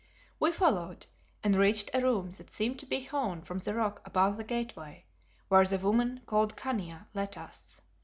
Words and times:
We 0.39 0.51
followed, 0.51 1.05
and 1.43 1.55
reached 1.55 1.91
a 1.93 2.01
room 2.01 2.31
that 2.31 2.49
seemed 2.49 2.79
to 2.79 2.87
be 2.87 3.01
hewn 3.01 3.43
from 3.43 3.59
the 3.59 3.75
rock 3.75 4.01
above 4.03 4.37
the 4.37 4.43
gateway, 4.43 5.05
where 5.47 5.63
the 5.63 5.77
woman 5.77 6.21
called 6.25 6.57
Khania 6.57 7.05
left 7.13 7.37
us. 7.37 7.81